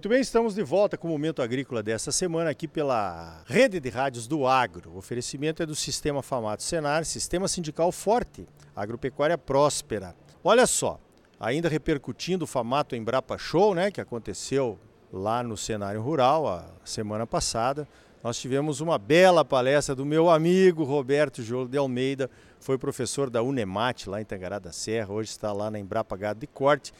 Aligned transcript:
Muito 0.00 0.08
bem, 0.08 0.22
estamos 0.22 0.54
de 0.54 0.62
volta 0.62 0.96
com 0.96 1.08
o 1.08 1.10
Momento 1.10 1.42
Agrícola 1.42 1.82
desta 1.82 2.10
semana 2.10 2.48
aqui 2.48 2.66
pela 2.66 3.42
Rede 3.44 3.78
de 3.78 3.90
Rádios 3.90 4.26
do 4.26 4.46
Agro. 4.46 4.92
O 4.92 4.96
oferecimento 4.96 5.62
é 5.62 5.66
do 5.66 5.74
Sistema 5.74 6.22
Famato 6.22 6.62
Senar, 6.62 7.04
Sistema 7.04 7.46
Sindical 7.46 7.92
Forte, 7.92 8.48
Agropecuária 8.74 9.36
Próspera. 9.36 10.16
Olha 10.42 10.66
só, 10.66 10.98
ainda 11.38 11.68
repercutindo 11.68 12.46
o 12.46 12.48
Famato 12.48 12.96
Embrapa 12.96 13.36
Show, 13.36 13.74
né, 13.74 13.90
que 13.90 14.00
aconteceu 14.00 14.78
lá 15.12 15.42
no 15.42 15.54
cenário 15.54 16.00
rural 16.00 16.48
a 16.48 16.64
semana 16.82 17.26
passada. 17.26 17.86
Nós 18.24 18.38
tivemos 18.38 18.80
uma 18.80 18.96
bela 18.96 19.44
palestra 19.44 19.94
do 19.94 20.06
meu 20.06 20.30
amigo 20.30 20.82
Roberto 20.82 21.42
Jolo 21.42 21.68
de 21.68 21.76
Almeida, 21.76 22.30
foi 22.58 22.78
professor 22.78 23.28
da 23.28 23.42
Unemate 23.42 24.08
lá 24.08 24.18
em 24.18 24.24
Tangará 24.24 24.58
da 24.58 24.72
Serra, 24.72 25.12
hoje 25.12 25.28
está 25.28 25.52
lá 25.52 25.70
na 25.70 25.78
Embrapa 25.78 26.16
Gado 26.16 26.40
de 26.40 26.46
Corte, 26.46 26.90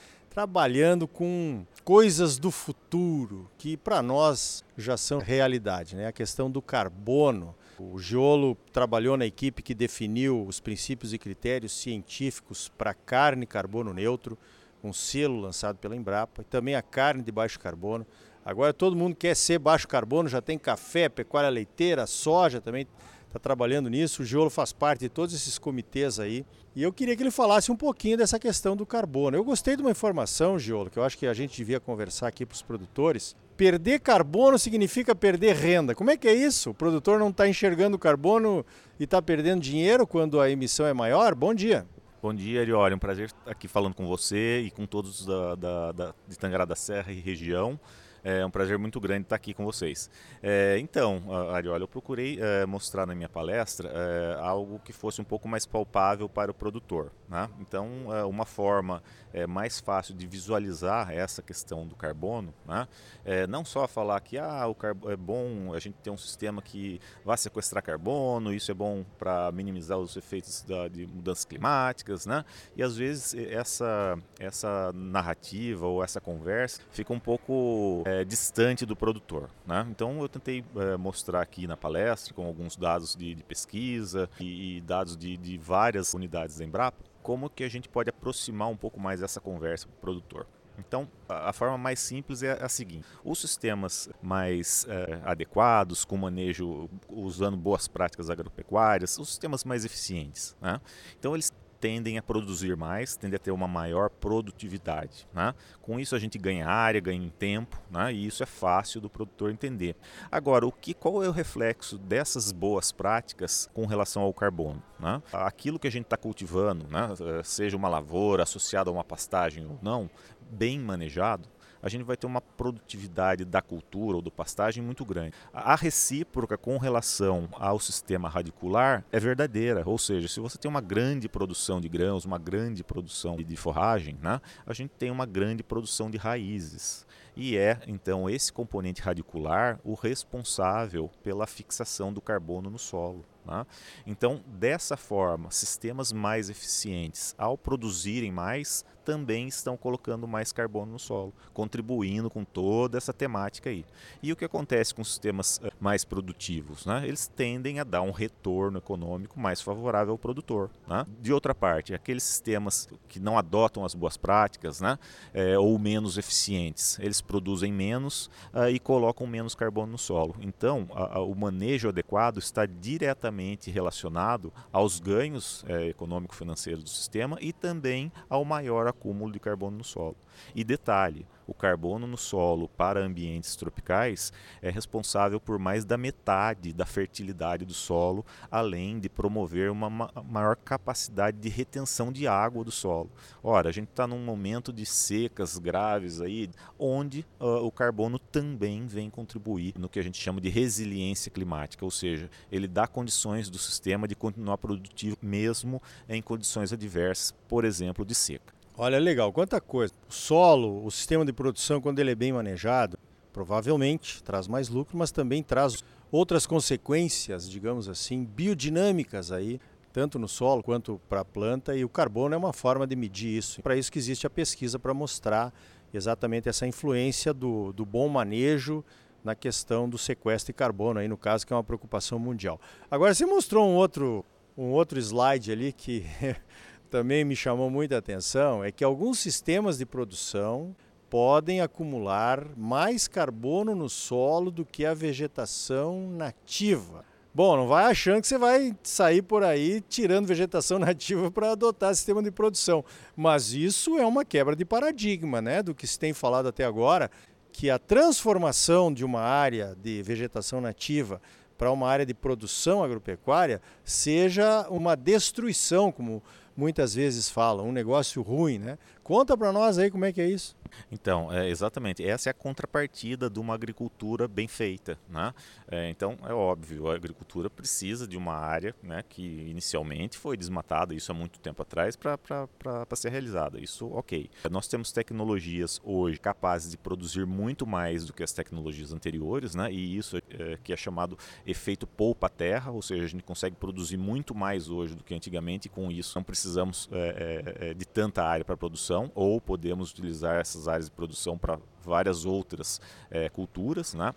trabalhando 0.41 1.07
com 1.07 1.67
coisas 1.85 2.39
do 2.39 2.51
futuro 2.51 3.51
que 3.59 3.77
para 3.77 4.01
nós 4.01 4.65
já 4.75 4.97
são 4.97 5.19
realidade, 5.19 5.95
né? 5.95 6.07
A 6.07 6.13
questão 6.13 6.51
do 6.51 6.63
carbono. 6.63 7.55
O 7.79 7.99
Giolo 7.99 8.57
trabalhou 8.73 9.19
na 9.19 9.27
equipe 9.27 9.63
que 9.63 9.75
definiu 9.75 10.47
os 10.47 10.59
princípios 10.59 11.13
e 11.13 11.19
critérios 11.19 11.73
científicos 11.73 12.71
para 12.71 12.95
carne 12.95 13.45
carbono 13.45 13.93
neutro, 13.93 14.39
um 14.83 14.95
selo 14.95 15.39
lançado 15.39 15.77
pela 15.77 15.95
Embrapa, 15.95 16.41
e 16.41 16.45
também 16.47 16.75
a 16.75 16.81
carne 16.81 17.23
de 17.23 17.31
baixo 17.31 17.61
carbono. 17.61 18.07
Agora 18.43 18.73
todo 18.73 18.97
mundo 18.97 19.15
quer 19.15 19.37
ser 19.37 19.59
baixo 19.59 19.87
carbono, 19.87 20.27
já 20.27 20.41
tem 20.41 20.59
café, 20.59 21.11
pecuária 21.11 21.51
leiteira, 21.51 22.07
soja 22.07 22.63
também 22.63 22.87
está 23.31 23.39
trabalhando 23.39 23.89
nisso. 23.89 24.23
O 24.23 24.25
Giolo 24.25 24.51
faz 24.51 24.73
parte 24.73 25.01
de 25.01 25.09
todos 25.09 25.35
esses 25.35 25.59
comitês 25.59 26.19
aí. 26.19 26.45
E 26.75 26.83
eu 26.83 26.93
queria 26.93 27.17
que 27.17 27.23
ele 27.23 27.31
falasse 27.31 27.71
um 27.71 27.77
pouquinho 27.77 28.17
dessa 28.17 28.39
questão 28.39 28.77
do 28.77 28.85
carbono. 28.85 29.37
Eu 29.37 29.45
gostei 29.45 29.77
de 29.77 29.83
uma 29.83 29.91
informação, 29.91 30.59
Giolo, 30.59 30.91
que 30.91 30.99
eu 30.99 31.05
acho 31.05 31.17
que 31.17 31.27
a 31.27 31.35
gente 31.35 31.57
devia 31.57 31.81
conversar 31.81 32.29
aqui 32.29 32.45
para 32.45 32.55
os 32.55 32.63
produtores. 32.63 33.35
Perder 33.57 34.01
carbono 34.01 34.59
significa 34.59 35.15
perder 35.15 35.55
renda. 35.55 35.95
Como 35.95 36.11
é 36.11 36.17
que 36.17 36.29
é 36.29 36.35
isso? 36.35 36.71
O 36.71 36.75
produtor 36.75 37.19
não 37.19 37.31
está 37.31 37.49
enxergando 37.49 37.99
carbono 37.99 38.65
e 38.99 39.05
está 39.05 39.21
perdendo 39.23 39.61
dinheiro 39.61 40.07
quando 40.07 40.41
a 40.41 40.51
emissão 40.51 40.87
é 40.87 40.93
maior? 40.93 41.35
Bom 41.35 41.55
dia. 41.55 41.87
Bom 42.23 42.35
dia, 42.35 42.61
Arioli. 42.61 42.93
É 42.93 42.97
um 42.97 42.99
prazer 42.99 43.27
estar 43.27 43.51
aqui 43.51 43.67
falando 43.67 43.95
com 43.95 44.07
você 44.07 44.61
e 44.61 44.71
com 44.71 44.87
todos 44.87 45.25
da, 45.25 45.55
da, 45.55 45.93
da, 45.93 46.15
de 46.29 46.39
Tangará 46.39 46.65
da 46.65 46.77
Serra 46.77 47.13
e 47.13 47.21
região. 47.21 47.79
É 48.23 48.45
um 48.45 48.51
prazer 48.51 48.79
muito 48.79 49.01
grande 49.01 49.23
estar 49.23 49.37
aqui 49.37 49.55
com 49.55 49.65
vocês. 49.65 50.11
É, 50.43 50.79
então, 50.79 51.23
Ariola, 51.53 51.85
eu 51.85 51.89
procurei 51.89 52.39
é, 52.41 52.67
mostrar 52.67 53.07
na 53.07 53.15
minha 53.15 53.29
palestra 53.29 53.91
é, 53.93 54.39
algo 54.41 54.79
que 54.85 54.93
fosse 54.93 55.21
um 55.21 55.25
pouco 55.25 55.49
mais 55.49 55.67
palpável 55.67 56.29
para 56.29 56.51
o 56.51 56.55
produtor. 56.55 57.13
Né? 57.29 57.49
Então, 57.61 57.89
é, 58.15 58.25
uma 58.25 58.45
forma 58.45 59.03
é, 59.33 59.47
mais 59.47 59.79
fácil 59.81 60.15
de 60.15 60.27
visualizar 60.27 61.13
essa 61.13 61.41
questão 61.43 61.87
do 61.87 61.95
carbono, 61.95 62.53
né? 62.67 62.89
É, 63.25 63.47
não 63.47 63.65
só 63.65 63.87
falar 63.87 64.21
que 64.21 64.37
ah, 64.37 64.67
o 64.67 64.77
é 65.09 65.17
bom 65.17 65.73
a 65.73 65.79
gente 65.79 65.95
ter 66.03 66.11
um 66.11 66.17
sistema 66.17 66.61
que 66.61 67.01
vai 67.25 67.37
sequestrar 67.37 67.83
carbono, 67.83 68.53
isso 68.53 68.71
é 68.71 68.75
bom 68.75 69.05
para 69.19 69.53
minimizar 69.53 69.99
os 69.99 70.17
efeitos 70.17 70.63
da, 70.63 70.89
de 70.89 71.07
mudanças 71.07 71.45
climáticas, 71.45 72.27
né? 72.27 72.45
e 72.77 72.83
às 72.83 72.97
vezes 72.97 73.35
essa, 73.35 74.19
essa 74.39 74.93
narrativa 74.93 75.87
ou 75.87 76.03
essa 76.03 76.21
conversa 76.21 76.81
fica 76.91 77.13
um 77.13 77.21
pouco 77.21 78.03
é, 78.11 78.25
distante 78.25 78.85
do 78.85 78.97
produtor. 78.97 79.49
Né? 79.67 79.87
Então 79.91 80.21
eu 80.21 80.29
tentei 80.29 80.65
é, 80.77 80.97
mostrar 80.97 81.41
aqui 81.41 81.67
na 81.67 81.77
palestra 81.77 82.35
com 82.35 82.45
alguns 82.45 82.77
dados 82.77 83.15
de, 83.15 83.35
de 83.35 83.43
pesquisa 83.43 84.29
e, 84.41 84.79
e 84.79 84.81
dados 84.81 85.17
de, 85.17 85.37
de, 85.37 85.57
várias 85.57 86.13
unidades 86.15 86.59
da 86.59 86.65
Embrapa, 86.65 87.05
como 87.23 87.49
que 87.49 87.65
a 87.65 87.69
gente 87.69 87.89
pode 87.89 88.11
aproximar 88.11 88.69
um 88.69 88.77
pouco 88.77 88.99
mais 88.99 89.23
essa 89.23 89.41
conversa 89.41 89.87
para 89.87 89.97
o 89.97 90.01
produtor. 90.01 90.47
Então, 90.79 91.07
a, 91.29 91.51
a, 91.51 91.53
forma 91.53 91.77
mais 91.77 92.01
simples 92.01 92.43
é 92.43 92.53
a 92.53 92.69
seguinte: 92.69 93.07
os 93.23 93.39
sistemas 93.39 94.09
mais 94.23 94.87
é, 94.89 95.21
adequados, 95.25 96.05
com 96.05 96.17
manejo 96.17 96.89
usando 97.09 97.57
boas 97.57 97.87
práticas 97.87 98.31
agropecuárias, 98.31 99.19
os 99.19 99.29
sistemas 99.29 99.63
mais 99.63 99.85
eficientes. 99.85 100.57
Né? 100.61 100.81
Então, 101.19 101.35
eles 101.35 101.53
tendem 101.81 102.19
a 102.19 102.23
produzir 102.23 102.77
mais, 102.77 103.17
tendem 103.17 103.37
a 103.37 103.39
ter 103.39 103.51
uma 103.51 103.67
maior 103.67 104.11
produtividade. 104.11 105.27
Né? 105.33 105.55
Com 105.81 105.99
isso 105.99 106.15
a 106.15 106.19
gente 106.19 106.39
ganha 106.39 106.69
área, 106.69 107.01
ganha 107.01 107.31
tempo, 107.39 107.81
né? 107.91 108.13
e 108.13 108.27
isso 108.27 108.43
é 108.43 108.47
fácil 108.47 109.01
do 109.01 109.09
produtor 109.09 109.51
entender. 109.51 109.97
Agora, 110.31 110.67
o 110.67 110.73
que, 110.73 110.93
qual 110.93 111.25
é 111.25 111.29
o 111.29 111.33
reflexo 111.33 111.97
dessas 111.97 112.53
boas 112.53 112.93
práticas 112.93 113.69
com 113.73 113.87
relação 113.87 114.23
ao 114.23 114.35
carbono? 114.35 114.83
Né? 114.99 115.23
Aquilo 115.33 115.79
que 115.79 115.89
a 115.89 115.91
gente 115.91 116.05
está 116.05 116.17
cultivando, 116.17 116.87
né? 116.89 117.09
seja 117.43 117.77
uma 117.77 117.89
lavoura 117.89 118.43
associada 118.43 118.91
a 118.91 118.93
uma 118.93 119.05
pastagem 119.05 119.65
ou 119.65 119.79
não, 119.83 120.11
bem 120.51 120.79
manejado, 120.79 121.49
a 121.83 121.89
gente 121.89 122.05
vai 122.05 122.17
ter 122.17 122.27
uma 122.27 122.41
produtividade 122.41 123.45
da 123.45 123.63
cultura 123.63 124.17
ou 124.17 124.23
do 124.23 124.31
pastagem 124.31 124.83
muito 124.83 125.05
grande. 125.05 125.35
A 125.53 125.75
recíproca 125.75 126.57
com 126.57 126.77
relação 126.79 127.49
ao 127.53 127.79
sistema 127.79 128.29
radicular 128.29 129.05
é 129.11 129.19
verdadeira, 129.19 129.83
ou 129.87 129.99
seja, 129.99 130.29
se 130.29 130.41
você 130.41 130.59
tem 130.59 130.71
uma 130.71 130.81
grande 130.81 131.29
produção 131.29 131.81
de 131.81 131.89
grãos, 131.89 132.25
uma 132.25 132.39
grande 132.39 132.85
produção 132.85 133.37
de 133.37 133.57
forragem, 133.57 134.17
né, 134.23 134.41
a 134.67 134.73
gente 134.73 134.91
tem 134.99 135.11
uma 135.11 135.27
grande 135.27 135.63
produção 135.63 136.11
de 136.11 136.17
raízes. 136.17 137.07
E 137.37 137.57
é, 137.57 137.81
então, 137.87 138.29
esse 138.29 138.53
componente 138.53 139.01
radicular 139.01 139.81
o 139.85 139.95
responsável 139.95 141.11
pela 141.23 141.47
fixação 141.47 142.13
do 142.13 142.21
carbono 142.21 142.69
no 142.69 142.79
solo. 142.79 143.25
Né? 143.47 143.67
Então, 144.07 144.43
dessa 144.47 144.97
forma, 144.97 145.51
sistemas 145.51 146.13
mais 146.13 146.51
eficientes, 146.51 147.35
ao 147.39 147.57
produzirem 147.57 148.33
mais, 148.33 148.85
também 149.11 149.49
estão 149.49 149.77
colocando 149.77 150.29
mais 150.29 150.53
carbono 150.53 150.93
no 150.93 150.99
solo, 151.01 151.35
contribuindo 151.53 152.31
com 152.31 152.45
toda 152.45 152.97
essa 152.97 153.13
temática 153.13 153.69
aí. 153.69 153.85
E 154.23 154.33
o 154.33 154.37
que 154.37 154.45
acontece 154.45 154.95
com 154.95 155.03
sistemas 155.03 155.61
eh, 155.65 155.73
mais 155.81 156.05
produtivos? 156.05 156.87
Né? 156.87 157.03
Eles 157.09 157.27
tendem 157.27 157.81
a 157.81 157.85
dar 157.85 158.03
um 158.03 158.13
retorno 158.13 158.79
econômico 158.79 159.41
mais 159.41 159.61
favorável 159.61 160.13
ao 160.13 160.19
produtor. 160.19 160.71
Né? 160.87 161.05
De 161.21 161.33
outra 161.33 161.53
parte, 161.53 161.93
aqueles 161.93 162.23
sistemas 162.23 162.89
que 163.09 163.19
não 163.19 163.37
adotam 163.37 163.85
as 163.85 163.97
boas 163.97 164.17
práticas 164.17 164.81
né? 164.81 164.97
É, 165.35 165.59
ou 165.59 165.77
menos 165.77 166.17
eficientes, 166.17 166.97
eles 167.01 167.21
produzem 167.21 167.73
menos 167.73 168.31
uh, 168.55 168.69
e 168.71 168.79
colocam 168.79 169.27
menos 169.27 169.57
carbono 169.57 169.93
no 169.93 169.99
solo. 169.99 170.37
Então, 170.41 170.87
a, 170.93 171.19
a, 171.19 171.21
o 171.21 171.35
manejo 171.35 171.89
adequado 171.89 172.39
está 172.39 172.65
diretamente 172.65 173.73
relacionado 173.73 174.53
aos 174.73 175.01
ganhos 175.01 175.65
é, 175.67 175.89
econômico-financeiros 175.89 176.85
do 176.85 176.91
sistema 176.91 177.39
e 177.41 177.53
também 177.53 178.13
ao 178.29 178.45
maior 178.45 178.87
acúmulo 179.01 179.33
de 179.33 179.41
carbono 179.41 179.79
no 179.79 179.85
solo. 179.85 180.17
E 180.55 180.63
detalhe, 180.63 181.27
o 181.47 181.55
carbono 181.55 182.07
no 182.07 182.17
solo 182.17 182.69
para 182.69 183.01
ambientes 183.01 183.57
tropicais 183.57 184.33
é 184.63 184.71
responsável 184.71 185.41
por 185.41 185.59
mais 185.59 185.85
da 185.85 185.99
metade 185.99 186.73
da 186.73 186.87
fertilidade 186.87 187.65
do 187.65 187.75
solo, 187.75 188.25
além 188.51 189.01
de 189.01 189.09
promover 189.09 189.71
uma 189.71 189.91
maior 190.25 190.55
capacidade 190.55 191.39
de 191.39 191.49
retenção 191.49 192.13
de 192.13 192.29
água 192.29 192.63
do 192.63 192.71
solo. 192.71 193.11
Ora, 193.43 193.69
a 193.69 193.73
gente 193.73 193.89
está 193.89 194.07
num 194.07 194.25
momento 194.25 194.73
de 194.73 194.87
secas 194.87 195.59
graves 195.59 196.21
aí, 196.21 196.49
onde 196.79 197.27
uh, 197.41 197.65
o 197.65 197.73
carbono 197.73 198.19
também 198.19 198.87
vem 198.87 199.11
contribuir 199.11 199.75
no 199.77 199.89
que 199.89 199.99
a 199.99 200.03
gente 200.03 200.23
chama 200.23 200.41
de 200.41 200.49
resiliência 200.49 201.31
climática, 201.31 201.85
ou 201.85 201.91
seja, 201.91 202.31
ele 202.53 202.69
dá 202.69 202.87
condições 202.87 203.51
do 203.51 203.59
sistema 203.59 204.07
de 204.07 204.15
continuar 204.15 204.59
produtivo 204.59 205.17
mesmo 205.21 205.83
em 206.09 206.23
condições 206.23 206.73
adversas, 206.73 207.35
por 207.49 207.65
exemplo, 207.65 208.05
de 208.05 208.15
seca. 208.15 208.60
Olha, 208.83 208.99
legal, 208.99 209.31
quanta 209.31 209.61
coisa. 209.61 209.93
O 210.09 210.11
solo, 210.11 210.83
o 210.87 210.91
sistema 210.91 211.23
de 211.23 211.35
produção, 211.35 211.83
quando 211.83 211.99
ele 211.99 212.13
é 212.13 212.15
bem 212.15 212.33
manejado, 212.33 212.99
provavelmente 213.31 214.23
traz 214.23 214.49
mais 214.49 214.71
lucro, 214.71 214.97
mas 214.97 215.13
também 215.13 215.43
traz 215.43 215.85
outras 216.11 216.47
consequências, 216.47 217.47
digamos 217.47 217.91
assim, 217.91 218.25
biodinâmicas 218.25 219.33
aí, 219.33 219.61
tanto 219.93 220.19
no 220.19 220.27
solo 220.27 220.63
quanto 220.63 220.99
para 221.11 221.21
a 221.21 221.25
planta, 221.27 221.77
e 221.77 221.85
o 221.85 221.91
carbono 221.91 222.35
é 222.35 222.39
uma 222.39 222.55
forma 222.55 222.87
de 222.87 222.97
medir 222.97 223.37
isso. 223.37 223.61
Para 223.61 223.77
isso 223.77 223.93
que 223.93 223.99
existe 223.99 224.27
a 224.27 224.31
pesquisa 224.31 224.79
para 224.79 224.95
mostrar 224.95 225.53
exatamente 225.93 226.49
essa 226.49 226.67
influência 226.67 227.35
do, 227.35 227.75
do 227.75 227.85
bom 227.85 228.09
manejo 228.09 228.83
na 229.23 229.35
questão 229.35 229.91
do 229.91 229.99
sequestro 229.99 230.55
de 230.55 230.57
carbono, 230.57 231.01
aí 231.01 231.07
no 231.07 231.19
caso, 231.19 231.47
que 231.47 231.53
é 231.53 231.57
uma 231.57 231.63
preocupação 231.63 232.19
mundial. 232.19 232.59
Agora, 232.91 233.13
você 233.13 233.27
mostrou 233.27 233.69
um 233.69 233.75
outro, 233.75 234.25
um 234.57 234.71
outro 234.71 234.99
slide 234.99 235.53
ali 235.53 235.71
que 235.71 236.07
também 236.91 237.25
me 237.25 237.37
chamou 237.37 237.71
muita 237.71 237.97
atenção 237.97 238.65
é 238.65 238.73
que 238.73 238.83
alguns 238.83 239.19
sistemas 239.21 239.79
de 239.79 239.87
produção 239.87 240.75
podem 241.09 241.61
acumular 241.61 242.47
mais 242.57 243.09
carbono 243.09 243.75
no 243.75 243.89
solo 243.89 244.51
do 244.51 244.65
que 244.65 244.85
a 244.85 244.93
vegetação 244.95 246.11
nativa. 246.11 247.05
Bom, 247.33 247.57
não 247.57 247.69
vai 247.69 247.85
achando 247.85 248.21
que 248.21 248.27
você 248.27 248.37
vai 248.37 248.77
sair 248.83 249.23
por 249.23 249.45
aí 249.45 249.81
tirando 249.89 250.27
vegetação 250.27 250.79
nativa 250.81 251.31
para 251.31 251.53
adotar 251.53 251.95
sistema 251.95 252.23
de 252.23 252.31
produção, 252.31 252.85
mas 253.17 253.53
isso 253.53 253.99
é 253.99 254.05
uma 254.05 254.25
quebra 254.25 254.57
de 254.57 254.65
paradigma, 254.65 255.41
né, 255.41 255.63
do 255.63 255.75
que 255.75 255.87
se 255.87 255.99
tem 255.99 256.13
falado 256.13 256.49
até 256.49 256.65
agora, 256.65 257.11
que 257.53 257.71
a 257.71 257.79
transformação 257.79 258.93
de 258.93 259.05
uma 259.05 259.21
área 259.21 259.77
de 259.81 260.03
vegetação 260.03 260.61
nativa 260.61 261.21
para 261.57 261.71
uma 261.71 261.89
área 261.89 262.07
de 262.07 262.15
produção 262.15 262.83
agropecuária 262.83 263.61
seja 263.85 264.67
uma 264.71 264.97
destruição, 264.97 265.93
como 265.93 266.23
muitas 266.61 266.95
vezes 266.95 267.31
falam, 267.31 267.67
um 267.67 267.73
negócio 267.73 268.21
ruim, 268.21 268.59
né? 268.59 268.77
Conta 269.03 269.37
para 269.37 269.51
nós 269.51 269.79
aí 269.79 269.91
como 269.91 270.05
é 270.05 270.13
que 270.13 270.21
é 270.21 270.29
isso. 270.29 270.55
Então, 270.91 271.33
é, 271.33 271.49
exatamente, 271.49 272.05
essa 272.07 272.29
é 272.29 272.31
a 272.31 272.35
contrapartida 272.35 273.29
de 273.29 273.41
uma 273.41 273.55
agricultura 273.55 274.29
bem 274.29 274.47
feita. 274.47 274.99
Né? 275.09 275.35
É, 275.69 275.91
então, 275.91 276.17
é 276.25 276.33
óbvio, 276.33 276.89
a 276.89 276.95
agricultura 276.95 277.51
precisa 277.51 278.07
de 278.07 278.17
uma 278.17 278.35
área 278.35 278.75
né, 278.83 279.03
que 279.09 279.23
inicialmente 279.23 280.17
foi 280.17 280.37
desmatada, 280.37 280.95
isso 280.95 281.11
há 281.11 281.15
muito 281.15 281.41
tempo 281.41 281.63
atrás, 281.63 281.97
para 281.97 282.49
ser 282.95 283.11
realizada. 283.11 283.59
Isso, 283.61 283.89
ok. 283.89 284.31
Nós 284.51 284.69
temos 284.69 284.93
tecnologias 284.93 285.81
hoje 285.83 286.21
capazes 286.21 286.71
de 286.71 286.77
produzir 286.77 287.27
muito 287.27 287.67
mais 287.67 288.05
do 288.05 288.13
que 288.13 288.23
as 288.23 288.33
tecnologias 288.33 288.93
anteriores, 288.93 289.55
né? 289.55 289.73
e 289.73 289.97
isso 289.97 290.19
é, 290.19 290.59
que 290.63 290.73
é 290.73 290.77
chamado 290.77 291.19
efeito 291.47 291.87
poupa-terra, 291.87 292.71
ou 292.71 292.83
seja, 292.83 293.05
a 293.05 293.09
gente 293.09 293.25
consegue 293.25 293.57
produzir 293.57 293.97
muito 293.97 294.35
mais 294.35 294.69
hoje 294.69 294.95
do 294.95 295.03
que 295.03 295.15
antigamente, 295.15 295.67
e 295.67 295.69
com 295.69 295.91
isso 295.91 296.17
não 296.17 296.23
precisamos 296.51 296.89
é, 296.93 297.45
é, 297.61 297.71
é 297.71 297.75
de 297.75 297.85
tanta 297.85 298.25
área 298.25 298.45
para 298.45 298.57
produção, 298.57 299.11
ou 299.15 299.41
podemos 299.41 299.91
utilizar 299.93 300.37
essas 300.37 300.67
áreas 300.67 300.87
de 300.87 300.91
produção 300.91 301.39
para 301.39 301.59
várias 301.91 302.25
outras 302.25 302.81
é, 303.11 303.29
culturas. 303.29 303.95
Né? 303.95 304.15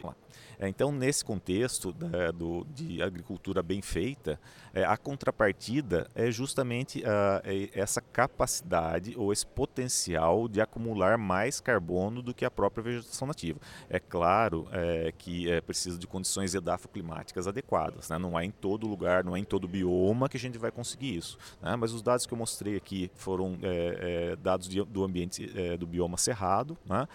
É, 0.59 0.67
então, 0.67 0.91
nesse 0.91 1.25
contexto 1.25 1.91
da, 1.91 2.31
do, 2.31 2.65
de 2.73 3.01
agricultura 3.01 3.63
bem 3.63 3.81
feita, 3.81 4.39
é, 4.73 4.83
a 4.83 4.95
contrapartida 4.95 6.07
é 6.15 6.31
justamente 6.31 7.01
uh, 7.01 7.69
essa 7.73 8.01
capacidade 8.01 9.13
ou 9.17 9.31
esse 9.31 9.45
potencial 9.45 10.47
de 10.47 10.61
acumular 10.61 11.17
mais 11.17 11.59
carbono 11.59 12.21
do 12.21 12.33
que 12.33 12.45
a 12.45 12.51
própria 12.51 12.83
vegetação 12.83 13.27
nativa. 13.27 13.59
É 13.89 13.99
claro 13.99 14.67
é, 14.71 15.13
que 15.17 15.51
é 15.51 15.61
preciso 15.61 15.99
de 15.99 16.07
condições 16.07 16.55
edafoclimáticas 16.55 17.47
adequadas. 17.47 18.09
Né? 18.09 18.17
Não 18.17 18.39
é 18.39 18.45
em 18.45 18.51
todo 18.51 18.87
lugar, 18.87 19.23
não 19.23 19.35
é 19.35 19.39
em 19.39 19.43
todo 19.43 19.67
bioma 19.67 20.27
que 20.29 20.37
a 20.37 20.39
gente 20.39 20.57
vai 20.57 20.71
conseguir 20.71 21.17
isso. 21.17 21.37
Né? 21.61 21.75
Mas 21.75 21.93
os 21.93 22.01
dados 22.01 22.25
que 22.25 22.33
eu 22.33 22.37
mostrei 22.37 22.75
aqui 22.75 23.11
foram 23.15 23.57
é, 23.61 24.31
é, 24.31 24.35
dados 24.37 24.67
de, 24.67 24.83
do 24.83 25.03
ambiente 25.03 25.51
é, 25.55 25.77
do 25.77 25.85
bioma 25.85 26.17
cerrado, 26.17 26.77
né? 26.85 27.07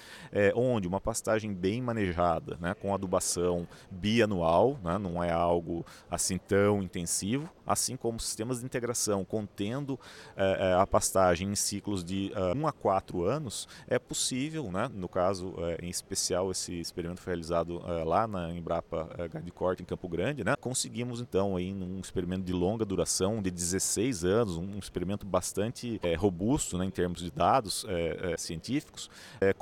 Onde 0.54 0.86
uma 0.88 1.00
pastagem 1.00 1.52
bem 1.52 1.80
manejada, 1.80 2.56
né? 2.60 2.74
com 2.74 2.94
adubação 2.94 3.66
bianual, 3.90 4.78
né? 4.82 4.98
não 4.98 5.22
é 5.22 5.30
algo 5.30 5.84
assim 6.10 6.38
tão 6.38 6.82
intensivo, 6.82 7.48
assim 7.66 7.96
como 7.96 8.18
sistemas 8.18 8.60
de 8.60 8.64
integração 8.64 9.24
contendo 9.24 9.98
é, 10.36 10.74
a 10.74 10.86
pastagem 10.86 11.50
em 11.50 11.54
ciclos 11.54 12.02
de 12.02 12.32
uh, 12.34 12.56
1 12.56 12.66
a 12.66 12.72
4 12.72 13.24
anos, 13.24 13.68
é 13.86 13.98
possível, 13.98 14.70
né? 14.70 14.90
no 14.92 15.08
caso 15.08 15.54
é, 15.58 15.84
em 15.84 15.88
especial 15.88 16.50
esse 16.50 16.80
experimento 16.80 17.20
foi 17.20 17.32
realizado 17.32 17.82
é, 17.86 18.04
lá 18.04 18.26
na 18.26 18.50
Embrapa 18.50 19.08
é, 19.18 19.28
Gardecorte 19.28 19.82
em 19.82 19.86
Campo 19.86 20.08
Grande, 20.08 20.44
né? 20.44 20.54
conseguimos 20.56 21.20
então 21.20 21.56
aí 21.56 21.72
um 21.72 22.00
experimento 22.00 22.44
de 22.44 22.52
longa 22.52 22.84
duração 22.84 23.42
de 23.42 23.50
16 23.50 24.24
anos, 24.24 24.56
um 24.56 24.78
experimento 24.78 25.26
bastante 25.26 26.00
é, 26.02 26.14
robusto 26.14 26.78
né, 26.78 26.84
em 26.84 26.90
termos 26.90 27.20
de 27.20 27.30
dados 27.30 27.84
é, 27.88 28.32
é, 28.32 28.36
científicos, 28.36 29.10
é, 29.40 29.52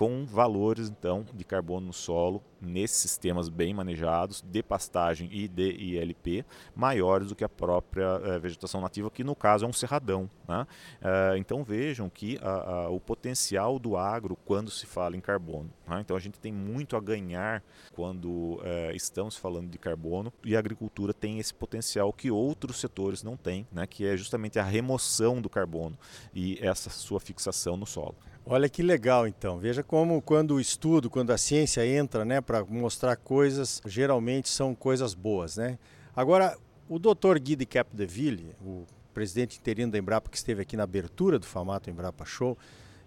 com 0.66 0.76
valores 0.76 0.88
então 0.88 1.24
de 1.32 1.44
carbono 1.44 1.86
no 1.86 1.92
solo 1.92 2.42
nesses 2.61 2.99
sistemas 2.99 3.49
bem 3.49 3.75
manejados 3.75 4.43
de 4.43 4.62
pastagem 4.62 5.29
e 5.32 5.49
de 5.49 5.70
ILP 5.70 6.44
maiores 6.75 7.29
do 7.29 7.37
que 7.37 7.44
a 7.44 7.49
própria 7.49 8.20
é, 8.25 8.38
vegetação 8.38 8.81
nativa, 8.81 9.11
que 9.11 9.25
no 9.25 9.35
caso 9.35 9.64
é 9.64 9.69
um 9.69 9.73
cerradão. 9.73 10.29
Né? 10.49 10.67
É, 11.00 11.38
então 11.38 11.62
vejam 11.64 12.08
que 12.08 12.38
a, 12.43 12.50
a, 12.50 12.88
o 12.88 13.00
potencial 13.00 13.79
do 13.79 13.97
agro 13.97 14.37
quando 14.44 14.70
se 14.70 14.87
fala 14.87 15.17
em 15.17 15.20
carbono. 15.20 15.70
Né? 15.87 16.00
Então 16.00 16.17
a 16.17 16.20
gente 16.20 16.38
tem 16.38 16.53
muito 16.53 16.97
a 16.97 17.00
ganhar 17.00 17.62
quando 17.94 18.61
é, 18.64 18.94
estamos 18.94 19.37
falando 19.37 19.70
de 19.70 19.79
carbono 19.79 20.32
e 20.44 20.56
a 20.56 20.58
agricultura 20.58 21.12
tem 21.12 21.38
esse 21.38 21.55
potencial 21.55 22.12
que 22.12 22.31
outros 22.31 22.81
setores 22.81 23.23
não 23.23 23.37
têm, 23.37 23.67
né? 23.73 23.87
que 23.87 24.06
é 24.06 24.17
justamente 24.17 24.58
a 24.58 24.62
remoção 24.62 25.41
do 25.41 25.49
carbono 25.49 25.99
e 26.35 26.58
essa 26.61 26.91
sua 26.91 27.20
fixação 27.20 27.76
no 27.76 27.87
solo. 27.87 28.17
Olha 28.49 28.69
que 28.69 28.81
legal 28.81 29.26
então. 29.26 29.58
Veja 29.58 29.82
como 29.82 30.23
quando 30.23 30.55
o 30.55 30.61
estudo, 30.61 31.11
quando 31.11 31.32
a 31.32 31.38
ciência 31.38 31.85
entra, 31.85 32.25
né, 32.25 32.41
para 32.41 32.56
mostrar 32.64 33.17
coisas, 33.17 33.81
geralmente 33.87 34.49
são 34.49 34.75
coisas 34.75 35.14
boas, 35.14 35.56
né? 35.56 35.79
Agora, 36.14 36.56
o 36.88 36.99
Dr. 36.99 37.38
Guy 37.41 37.56
de 37.56 37.67
Capdeville, 37.67 38.55
o 38.64 38.85
presidente 39.12 39.58
interino 39.58 39.91
da 39.91 39.99
Embrapa 39.99 40.31
que 40.31 40.37
esteve 40.37 40.62
aqui 40.62 40.76
na 40.76 40.85
abertura 40.85 41.38
do 41.38 41.47
Famato 41.47 41.91
Embrapa 41.91 42.25
Show, 42.25 42.56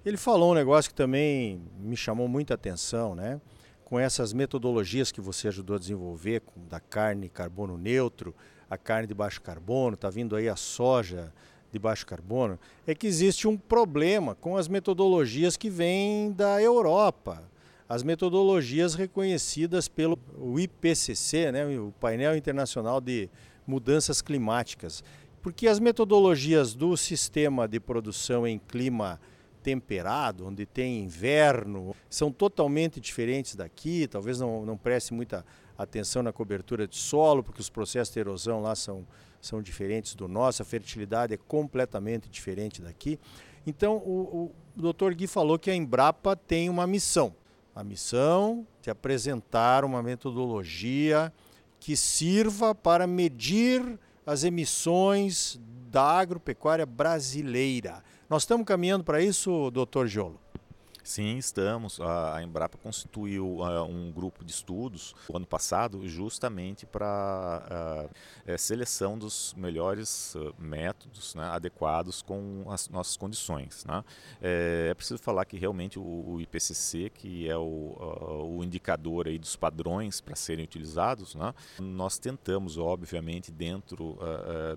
ele 0.05 0.17
falou 0.17 0.51
um 0.51 0.55
negócio 0.55 0.89
que 0.91 0.95
também 0.95 1.61
me 1.79 1.95
chamou 1.95 2.27
muita 2.27 2.53
atenção, 2.53 3.15
né? 3.15 3.39
Com 3.83 3.99
essas 3.99 4.33
metodologias 4.33 5.11
que 5.11 5.21
você 5.21 5.47
ajudou 5.47 5.75
a 5.75 5.79
desenvolver, 5.79 6.41
da 6.69 6.79
carne 6.79 7.29
carbono 7.29 7.77
neutro, 7.77 8.35
a 8.69 8.77
carne 8.77 9.07
de 9.07 9.13
baixo 9.13 9.41
carbono, 9.41 9.95
está 9.95 10.09
vindo 10.09 10.35
aí 10.35 10.47
a 10.47 10.55
soja 10.55 11.33
de 11.71 11.79
baixo 11.79 12.05
carbono, 12.05 12.59
é 12.85 12.95
que 12.95 13.07
existe 13.07 13.47
um 13.47 13.57
problema 13.57 14.35
com 14.35 14.57
as 14.57 14.67
metodologias 14.67 15.55
que 15.55 15.69
vêm 15.69 16.31
da 16.31 16.61
Europa. 16.61 17.43
As 17.89 18.03
metodologias 18.03 18.93
reconhecidas 18.93 19.87
pelo 19.87 20.19
IPCC, 20.59 21.51
né, 21.51 21.65
o 21.79 21.91
Painel 21.99 22.37
Internacional 22.37 23.01
de 23.01 23.27
Mudanças 23.65 24.21
Climáticas. 24.21 25.03
Porque 25.41 25.67
as 25.67 25.79
metodologias 25.79 26.75
do 26.75 26.95
sistema 26.95 27.67
de 27.67 27.79
produção 27.79 28.45
em 28.45 28.59
clima 28.59 29.19
temperado, 29.63 30.45
onde 30.45 30.67
tem 30.67 31.03
inverno, 31.03 31.95
são 32.07 32.31
totalmente 32.31 32.99
diferentes 32.99 33.55
daqui. 33.55 34.07
Talvez 34.07 34.39
não, 34.39 34.63
não 34.67 34.77
preste 34.77 35.11
muita 35.11 35.43
atenção 35.75 36.21
na 36.21 36.31
cobertura 36.31 36.87
de 36.87 36.95
solo, 36.95 37.41
porque 37.41 37.59
os 37.59 37.71
processos 37.71 38.13
de 38.13 38.19
erosão 38.19 38.61
lá 38.61 38.75
são, 38.75 39.03
são 39.41 39.63
diferentes 39.63 40.13
do 40.13 40.27
nosso, 40.27 40.61
a 40.61 40.65
fertilidade 40.65 41.33
é 41.33 41.37
completamente 41.37 42.29
diferente 42.29 42.83
daqui. 42.83 43.19
Então, 43.65 43.97
o, 43.97 44.51
o 44.75 44.79
doutor 44.79 45.15
Gui 45.15 45.25
falou 45.25 45.57
que 45.57 45.71
a 45.71 45.75
Embrapa 45.75 46.35
tem 46.35 46.69
uma 46.69 46.85
missão. 46.85 47.33
A 47.75 47.83
missão 47.83 48.67
de 48.81 48.89
apresentar 48.89 49.85
uma 49.85 50.01
metodologia 50.03 51.31
que 51.79 51.95
sirva 51.95 52.75
para 52.75 53.07
medir 53.07 53.99
as 54.25 54.43
emissões 54.43 55.59
da 55.89 56.03
agropecuária 56.03 56.85
brasileira. 56.85 58.03
Nós 58.29 58.43
estamos 58.43 58.65
caminhando 58.65 59.03
para 59.03 59.21
isso, 59.21 59.71
doutor 59.71 60.07
Giolo? 60.07 60.39
Sim, 61.09 61.37
estamos. 61.39 61.99
A 61.99 62.39
Embrapa 62.43 62.77
constituiu 62.77 63.61
uh, 63.61 63.83
um 63.83 64.11
grupo 64.11 64.45
de 64.45 64.51
estudos 64.51 65.15
no 65.27 65.37
ano 65.37 65.47
passado 65.47 66.07
justamente 66.07 66.85
para 66.85 68.07
uh, 68.07 68.15
é, 68.45 68.55
seleção 68.59 69.17
dos 69.17 69.55
melhores 69.57 70.35
uh, 70.35 70.53
métodos 70.59 71.33
né, 71.33 71.45
adequados 71.45 72.21
com 72.21 72.63
as 72.69 72.87
nossas 72.89 73.17
condições. 73.17 73.83
Né? 73.85 74.03
É, 74.39 74.89
é, 74.91 74.93
preciso 74.93 75.19
falar 75.19 75.45
que 75.45 75.57
realmente 75.57 75.97
o, 75.97 76.03
o 76.03 76.41
IPCC, 76.41 77.09
que 77.09 77.49
é 77.49 77.57
o, 77.57 78.53
o, 78.55 78.63
indicador 78.63 79.27
aí 79.27 79.39
dos 79.39 79.55
padrões 79.55 80.21
para 80.21 80.35
serem 80.35 80.63
utilizados, 80.63 81.33
né, 81.33 81.55
nós 81.79 82.19
tentamos, 82.19 82.77
obviamente, 82.77 83.51
dentro 83.51 84.15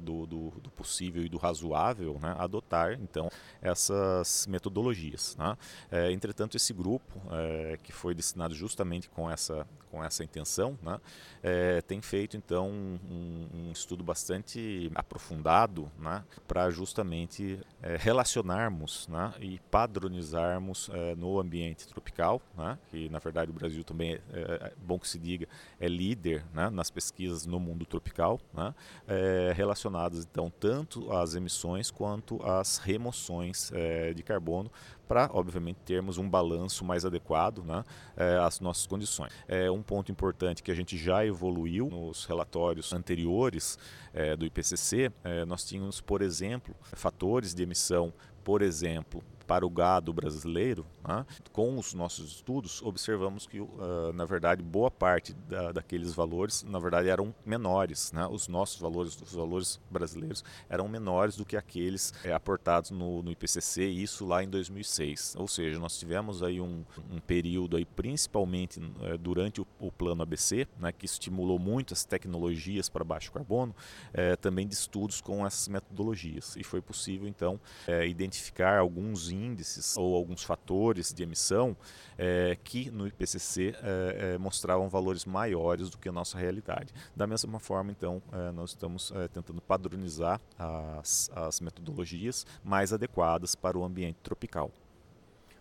do, 0.00 0.26
do, 0.26 0.50
do, 0.62 0.70
possível 0.70 1.22
e 1.22 1.28
do 1.28 1.36
razoável, 1.36 2.18
né, 2.22 2.34
adotar 2.38 2.94
então 2.94 3.28
essas 3.60 4.46
metodologias. 4.46 5.36
Né? 5.36 5.58
É, 5.90 6.21
entretanto, 6.22 6.56
esse 6.56 6.72
grupo, 6.72 7.20
é, 7.32 7.76
que 7.82 7.92
foi 7.92 8.14
destinado 8.14 8.54
justamente 8.54 9.10
com 9.10 9.28
essa, 9.28 9.66
com 9.90 10.02
essa 10.02 10.22
intenção, 10.22 10.78
né, 10.80 11.00
é, 11.42 11.82
tem 11.82 12.00
feito 12.00 12.36
então 12.36 12.70
um, 12.70 13.48
um, 13.52 13.72
estudo 13.72 14.04
bastante 14.04 14.90
aprofundado 14.94 15.90
né, 15.98 16.24
para 16.46 16.70
justamente 16.70 17.60
é, 17.82 17.96
relacionarmos 17.96 19.08
né, 19.08 19.34
e 19.40 19.58
padronizarmos 19.70 20.88
é, 20.92 21.16
no 21.16 21.40
ambiente 21.40 21.88
tropical, 21.88 22.40
né, 22.56 22.78
que 22.88 23.08
na 23.08 23.18
verdade 23.18 23.50
o 23.50 23.54
Brasil 23.54 23.82
também, 23.82 24.14
é, 24.14 24.20
é 24.32 24.72
bom 24.80 24.98
que 24.98 25.08
se 25.08 25.18
diga, 25.18 25.48
é 25.80 25.88
líder 25.88 26.44
né, 26.54 26.70
nas 26.70 26.88
pesquisas 26.88 27.44
no 27.44 27.58
mundo 27.58 27.84
tropical, 27.84 28.40
né, 28.54 28.72
é, 29.08 29.52
relacionadas 29.56 30.24
então 30.30 30.50
tanto 30.60 31.12
às 31.12 31.34
emissões 31.34 31.90
quanto 31.90 32.40
às 32.44 32.78
remoções 32.78 33.72
de 34.14 34.22
carbono 34.22 34.70
para, 35.08 35.28
obviamente, 35.32 35.78
termos 35.84 36.18
um 36.18 36.28
balanço 36.28 36.84
mais 36.84 37.04
adequado 37.04 37.62
né, 37.64 37.84
é, 38.16 38.38
às 38.38 38.60
nossas 38.60 38.86
condições. 38.86 39.32
É 39.46 39.70
um 39.70 39.82
ponto 39.82 40.10
importante 40.10 40.62
que 40.62 40.70
a 40.70 40.74
gente 40.74 40.96
já 40.96 41.24
evoluiu 41.26 41.88
nos 41.88 42.24
relatórios 42.24 42.92
anteriores 42.92 43.78
é, 44.12 44.36
do 44.36 44.46
IPCC. 44.46 45.12
É, 45.24 45.44
nós 45.44 45.64
tínhamos, 45.64 46.00
por 46.00 46.22
exemplo, 46.22 46.74
fatores 46.92 47.54
de 47.54 47.62
emissão, 47.62 48.12
por 48.44 48.62
exemplo, 48.62 49.22
para 49.52 49.66
o 49.66 49.70
gado 49.70 50.12
brasileiro, 50.12 50.86
né, 51.06 51.26
com 51.52 51.78
os 51.78 51.92
nossos 51.92 52.36
estudos, 52.36 52.80
observamos 52.82 53.46
que, 53.46 53.60
uh, 53.60 54.12
na 54.14 54.24
verdade, 54.24 54.62
boa 54.62 54.90
parte 54.90 55.34
da, 55.34 55.72
daqueles 55.72 56.14
valores, 56.14 56.62
na 56.62 56.78
verdade, 56.78 57.08
eram 57.08 57.34
menores. 57.44 58.12
Né? 58.12 58.26
Os 58.26 58.48
nossos 58.48 58.80
valores, 58.80 59.20
os 59.20 59.34
valores 59.34 59.80
brasileiros, 59.90 60.44
eram 60.68 60.88
menores 60.88 61.36
do 61.36 61.44
que 61.44 61.56
aqueles 61.56 62.14
é, 62.24 62.32
aportados 62.32 62.90
no, 62.90 63.22
no, 63.22 63.30
IPCC, 63.30 63.84
isso 63.84 64.24
lá 64.24 64.42
em 64.42 64.48
2006. 64.48 65.34
Ou 65.38 65.48
seja, 65.48 65.78
nós 65.78 65.98
tivemos 65.98 66.42
aí 66.42 66.60
um, 66.60 66.84
um 67.10 67.20
período, 67.20 67.76
aí, 67.76 67.84
principalmente 67.84 68.80
é, 69.02 69.18
durante 69.18 69.60
o, 69.60 69.66
o, 69.78 69.90
plano 69.90 70.22
ABC, 70.22 70.66
né, 70.78 70.92
que 70.92 71.04
estimulou 71.04 71.58
muito 71.58 71.92
as 71.92 72.04
tecnologias 72.04 72.88
para 72.88 73.04
baixo 73.04 73.30
carbono, 73.32 73.74
é, 74.14 74.36
também 74.36 74.66
de 74.66 74.74
estudos 74.74 75.20
com 75.20 75.46
essas 75.46 75.68
metodologias. 75.68 76.56
E 76.56 76.64
foi 76.64 76.80
possível, 76.80 77.28
então, 77.28 77.60
identificar 78.06 78.31
alguns 78.78 79.30
índices 79.30 79.96
ou 79.96 80.14
alguns 80.14 80.42
fatores 80.42 81.12
de 81.12 81.22
emissão 81.22 81.76
é, 82.18 82.56
que 82.62 82.90
no 82.90 83.06
IPCC 83.06 83.74
é, 83.82 84.34
é, 84.34 84.38
mostravam 84.38 84.88
valores 84.88 85.24
maiores 85.24 85.90
do 85.90 85.98
que 85.98 86.08
a 86.08 86.12
nossa 86.12 86.38
realidade. 86.38 86.92
Da 87.16 87.26
mesma 87.26 87.58
forma, 87.58 87.90
então, 87.90 88.22
é, 88.32 88.52
nós 88.52 88.70
estamos 88.70 89.12
é, 89.14 89.28
tentando 89.28 89.60
padronizar 89.60 90.40
as, 90.58 91.30
as 91.34 91.60
metodologias 91.60 92.46
mais 92.62 92.92
adequadas 92.92 93.54
para 93.54 93.78
o 93.78 93.84
ambiente 93.84 94.18
tropical. 94.22 94.70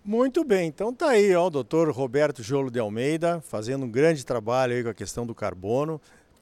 Muito 0.03 0.43
bem, 0.43 0.67
então 0.67 0.91
tá 0.91 1.09
aí 1.09 1.35
ó, 1.35 1.45
o 1.45 1.49
doutor 1.51 1.91
Roberto 1.91 2.41
Jolo 2.41 2.71
de 2.71 2.79
Almeida 2.79 3.39
fazendo 3.41 3.85
um 3.85 3.91
grande 3.91 4.25
trabalho 4.25 4.73
aí 4.73 4.83
com 4.83 4.89
a 4.89 4.95
questão 4.95 5.27
do 5.27 5.35
carbono 5.35 6.01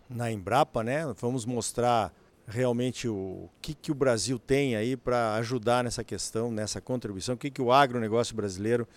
na 0.09 0.31
Embrapa, 0.31 0.81
né? 0.81 1.13
Vamos 1.19 1.45
mostrar 1.45 2.13
realmente 2.49 3.07
o 3.07 3.47
que, 3.61 3.73
que 3.73 3.91
o 3.91 3.95
Brasil 3.95 4.39
tem 4.39 4.75
aí 4.75 4.97
para 4.97 5.35
ajudar 5.35 5.83
nessa 5.83 6.03
questão, 6.03 6.51
nessa 6.51 6.81
contribuição, 6.81 7.35
o 7.35 7.37
que, 7.37 7.51
que 7.51 7.61
o 7.61 7.71
agronegócio 7.71 8.35
brasileiro 8.35 8.87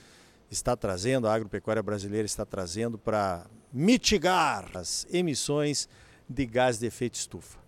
está 0.51 0.75
trazendo, 0.75 1.29
a 1.29 1.35
agropecuária 1.35 1.83
brasileira 1.83 2.25
está 2.25 2.45
trazendo 2.45 2.99
para 2.99 3.47
mitigar 3.73 4.71
as 4.75 5.07
emissões 5.13 5.89
de 6.29 6.47
gás 6.47 6.79
de 6.79 6.87
efeito 6.87 7.15
estufa. 7.15 7.59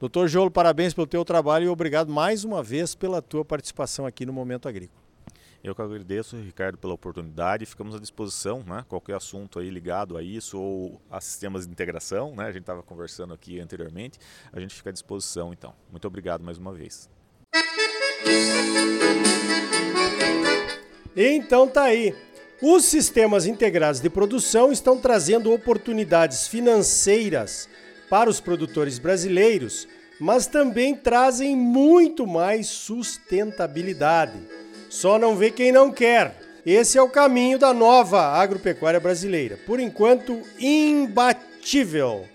Doutor 0.00 0.28
Jolo, 0.28 0.50
parabéns 0.50 0.92
pelo 0.92 1.06
teu 1.06 1.24
trabalho 1.24 1.66
e 1.66 1.68
obrigado 1.68 2.10
mais 2.10 2.44
uma 2.44 2.62
vez 2.62 2.94
pela 2.94 3.22
tua 3.22 3.44
participação 3.44 4.06
aqui 4.06 4.26
no 4.26 4.32
Momento 4.32 4.68
Agrícola. 4.68 5.03
Eu 5.64 5.74
que 5.74 5.80
agradeço, 5.80 6.36
Ricardo, 6.36 6.76
pela 6.76 6.92
oportunidade. 6.92 7.64
Ficamos 7.64 7.94
à 7.94 7.98
disposição, 7.98 8.62
né? 8.66 8.84
Qualquer 8.86 9.16
assunto 9.16 9.58
aí 9.58 9.70
ligado 9.70 10.14
a 10.14 10.22
isso 10.22 10.60
ou 10.60 11.00
a 11.10 11.22
sistemas 11.22 11.66
de 11.66 11.72
integração, 11.72 12.36
né? 12.36 12.44
A 12.44 12.52
gente 12.52 12.64
estava 12.64 12.82
conversando 12.82 13.32
aqui 13.32 13.58
anteriormente. 13.58 14.18
A 14.52 14.60
gente 14.60 14.74
fica 14.74 14.90
à 14.90 14.92
disposição, 14.92 15.54
então. 15.54 15.74
Muito 15.90 16.06
obrigado 16.06 16.44
mais 16.44 16.58
uma 16.58 16.70
vez. 16.70 17.08
Então 21.16 21.66
tá 21.66 21.84
aí. 21.84 22.14
Os 22.60 22.84
sistemas 22.84 23.46
integrados 23.46 24.02
de 24.02 24.10
produção 24.10 24.70
estão 24.70 25.00
trazendo 25.00 25.50
oportunidades 25.50 26.46
financeiras 26.46 27.70
para 28.10 28.28
os 28.28 28.38
produtores 28.38 28.98
brasileiros, 28.98 29.88
mas 30.20 30.46
também 30.46 30.94
trazem 30.94 31.56
muito 31.56 32.26
mais 32.26 32.66
sustentabilidade 32.66 34.63
só 34.94 35.18
não 35.18 35.34
vê 35.34 35.50
quem 35.50 35.72
não 35.72 35.90
quer. 35.90 36.36
Esse 36.64 36.96
é 36.96 37.02
o 37.02 37.08
caminho 37.08 37.58
da 37.58 37.74
nova 37.74 38.20
agropecuária 38.20 39.00
brasileira. 39.00 39.58
Por 39.66 39.80
enquanto, 39.80 40.40
imbatível 40.56 42.28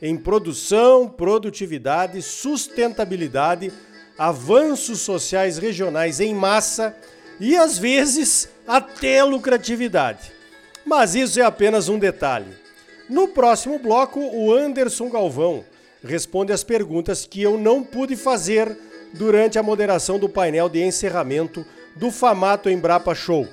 em 0.00 0.16
produção, 0.16 1.10
produtividade, 1.10 2.22
sustentabilidade, 2.22 3.70
avanços 4.16 5.02
sociais 5.02 5.58
regionais 5.58 6.18
em 6.18 6.34
massa 6.34 6.96
e 7.38 7.54
às 7.54 7.76
vezes 7.76 8.48
até 8.66 9.22
lucratividade. 9.22 10.32
Mas 10.86 11.14
isso 11.14 11.38
é 11.38 11.42
apenas 11.42 11.90
um 11.90 11.98
detalhe. 11.98 12.56
No 13.10 13.28
próximo 13.28 13.78
bloco, 13.78 14.20
o 14.20 14.54
Anderson 14.54 15.10
Galvão 15.10 15.66
responde 16.02 16.50
as 16.50 16.64
perguntas 16.64 17.26
que 17.26 17.42
eu 17.42 17.58
não 17.58 17.84
pude 17.84 18.16
fazer 18.16 18.74
durante 19.12 19.58
a 19.58 19.62
moderação 19.62 20.18
do 20.18 20.30
painel 20.30 20.70
de 20.70 20.82
encerramento 20.82 21.64
do 21.96 22.10
Famato 22.10 22.70
Embrapa 22.70 23.14
Show, 23.14 23.48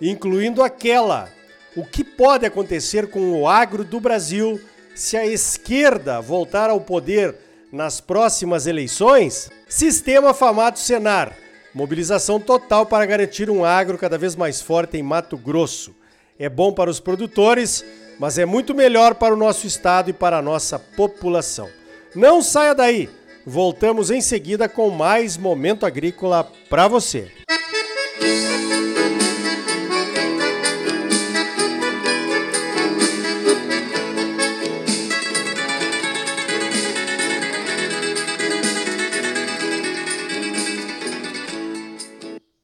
incluindo 0.00 0.62
aquela: 0.62 1.28
o 1.76 1.84
que 1.84 2.02
pode 2.02 2.44
acontecer 2.44 3.08
com 3.08 3.32
o 3.32 3.46
agro 3.46 3.84
do 3.84 4.00
Brasil 4.00 4.60
se 4.94 5.16
a 5.16 5.26
esquerda 5.26 6.20
voltar 6.20 6.70
ao 6.70 6.80
poder 6.80 7.36
nas 7.70 8.00
próximas 8.00 8.66
eleições? 8.66 9.50
Sistema 9.68 10.34
Famato 10.34 10.78
Senar. 10.78 11.36
Mobilização 11.74 12.38
total 12.38 12.84
para 12.84 13.06
garantir 13.06 13.48
um 13.48 13.64
agro 13.64 13.96
cada 13.96 14.18
vez 14.18 14.36
mais 14.36 14.60
forte 14.60 14.98
em 14.98 15.02
Mato 15.02 15.38
Grosso. 15.38 15.94
É 16.38 16.46
bom 16.48 16.72
para 16.72 16.90
os 16.90 17.00
produtores, 17.00 17.82
mas 18.18 18.36
é 18.36 18.44
muito 18.44 18.74
melhor 18.74 19.14
para 19.14 19.32
o 19.32 19.38
nosso 19.38 19.66
estado 19.66 20.10
e 20.10 20.12
para 20.12 20.38
a 20.38 20.42
nossa 20.42 20.78
população. 20.78 21.70
Não 22.14 22.42
saia 22.42 22.74
daí! 22.74 23.08
Voltamos 23.46 24.10
em 24.10 24.20
seguida 24.20 24.68
com 24.68 24.90
mais 24.90 25.36
Momento 25.36 25.84
Agrícola 25.84 26.46
para 26.68 26.86
você. 26.86 27.32
Música 28.20 28.91